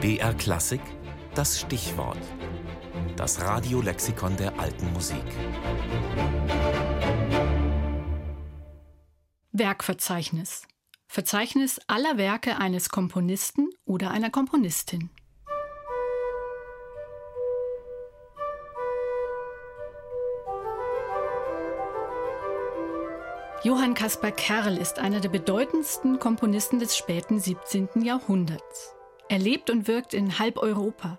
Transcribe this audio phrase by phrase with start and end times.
[0.00, 0.80] BR Klassik,
[1.34, 2.20] das Stichwort.
[3.16, 5.24] Das Radiolexikon der alten Musik.
[9.50, 10.68] Werkverzeichnis.
[11.08, 15.10] Verzeichnis aller Werke eines Komponisten oder einer Komponistin.
[23.64, 28.02] Johann Caspar Kerl ist einer der bedeutendsten Komponisten des späten 17.
[28.02, 28.94] Jahrhunderts.
[29.28, 31.18] Er lebt und wirkt in halb Europa.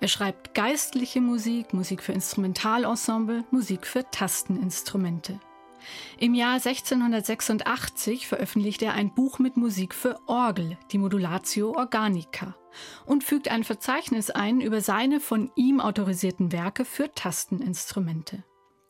[0.00, 5.40] Er schreibt geistliche Musik, Musik für Instrumentalensemble, Musik für Tasteninstrumente.
[6.18, 12.56] Im Jahr 1686 veröffentlichte er ein Buch mit Musik für Orgel, die Modulatio Organica,
[13.06, 18.44] und fügt ein Verzeichnis ein über seine von ihm autorisierten Werke für Tasteninstrumente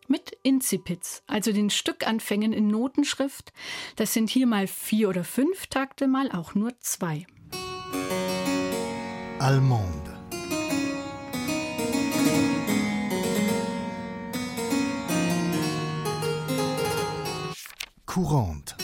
[0.07, 3.53] mit Incipits, also den Stückanfängen in Notenschrift.
[3.97, 7.27] Das sind hier mal vier oder fünf Takte, mal auch nur zwei.
[9.47, 10.11] Allemande.
[18.07, 18.75] Courante.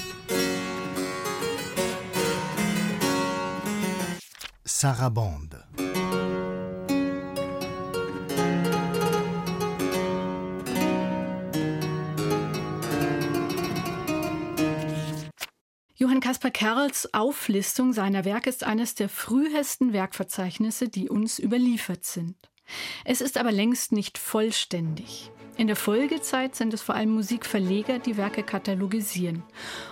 [4.67, 5.70] Sarabande.
[16.21, 22.37] Caspar Kerls Auflistung seiner Werke ist eines der frühesten Werkverzeichnisse, die uns überliefert sind.
[23.05, 25.31] Es ist aber längst nicht vollständig.
[25.57, 29.43] In der Folgezeit sind es vor allem Musikverleger, die Werke katalogisieren.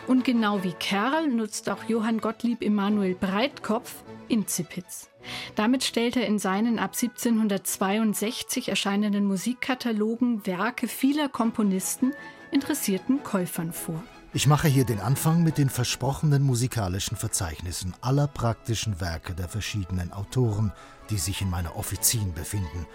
[0.06, 5.10] Und genau wie Kerl nutzt auch Johann Gottlieb Emanuel Breitkopf Incipits.
[5.56, 12.14] Damit stellt er in seinen ab 1762 erscheinenden Musikkatalogen Werke vieler Komponisten
[12.50, 14.02] interessierten Käufern vor.
[14.38, 20.12] Ich mache hier den Anfang mit den versprochenen musikalischen Verzeichnissen aller praktischen Werke der verschiedenen
[20.12, 20.70] Autoren,
[21.10, 22.86] die sich in meiner Offizin befinden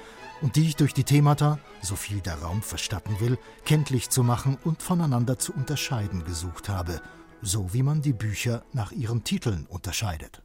[0.42, 4.58] und die ich durch die Themata, so viel der Raum verstatten will, kenntlich zu machen
[4.64, 7.02] und voneinander zu unterscheiden gesucht habe,
[7.42, 10.42] so wie man die Bücher nach ihren Titeln unterscheidet.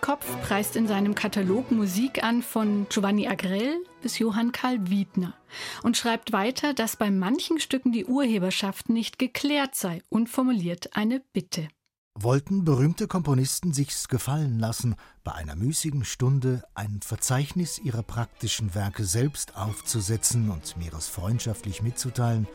[0.00, 5.34] Breitkopf preist in seinem Katalog Musik an von Giovanni Agrell bis Johann Karl Wiedner
[5.82, 11.20] und schreibt weiter, dass bei manchen Stücken die Urheberschaft nicht geklärt sei und formuliert eine
[11.34, 11.68] Bitte.
[12.14, 19.04] Wollten berühmte Komponisten sich's gefallen lassen, bei einer müßigen Stunde ein Verzeichnis ihrer praktischen Werke
[19.04, 22.48] selbst aufzusetzen und mir es freundschaftlich mitzuteilen,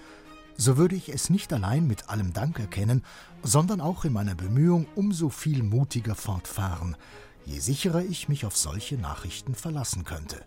[0.58, 3.04] so würde ich es nicht allein mit allem Dank erkennen,
[3.44, 6.96] sondern auch in meiner Bemühung umso viel mutiger fortfahren,
[7.46, 10.46] je sicherer ich mich auf solche Nachrichten verlassen könnte.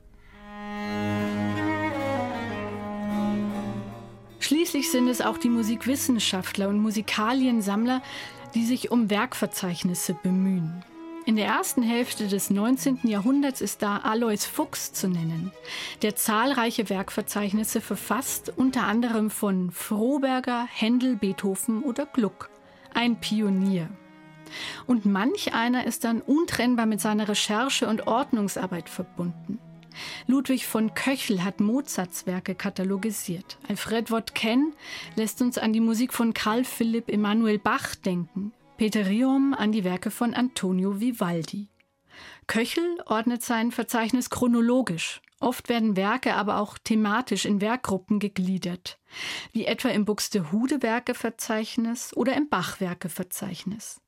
[4.41, 8.03] Schließlich sind es auch die Musikwissenschaftler und Musikaliensammler,
[8.55, 10.85] die sich um Werkverzeichnisse bemühen.
[11.27, 13.01] In der ersten Hälfte des 19.
[13.03, 15.53] Jahrhunderts ist da Alois Fuchs zu nennen,
[16.01, 22.49] der zahlreiche Werkverzeichnisse verfasst, unter anderem von Froberger, Händel, Beethoven oder Gluck.
[22.95, 23.91] Ein Pionier.
[24.87, 29.59] Und manch einer ist dann untrennbar mit seiner Recherche und Ordnungsarbeit verbunden.
[30.27, 33.59] Ludwig von Köchel hat Mozarts Werke katalogisiert.
[33.69, 34.75] Alfred Wodken
[35.17, 38.53] lässt uns an die Musik von Karl Philipp Emanuel Bach denken.
[38.77, 41.69] Peter Riom an die Werke von Antonio Vivaldi.
[42.47, 45.21] Köchel ordnet sein Verzeichnis chronologisch.
[45.41, 48.99] Oft werden Werke aber auch thematisch in Werkgruppen gegliedert,
[49.53, 54.01] wie etwa im Buxtehude-Werke-Verzeichnis oder im Bach-Werke-Verzeichnis.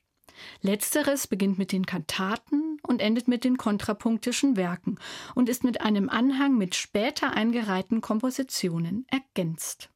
[0.62, 4.98] Letzteres beginnt mit den Kantaten und endet mit den kontrapunktischen Werken
[5.34, 9.90] und ist mit einem Anhang mit später eingereihten Kompositionen ergänzt.